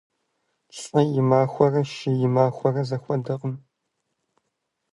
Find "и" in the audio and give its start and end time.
1.19-1.21, 2.25-2.27